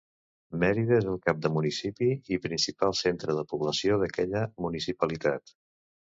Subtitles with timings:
[0.61, 2.07] Mérida és el cap de municipi
[2.37, 5.55] i principal centre de població d'aquella municipalitat.